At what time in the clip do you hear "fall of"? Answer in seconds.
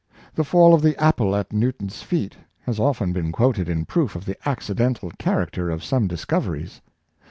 0.43-0.81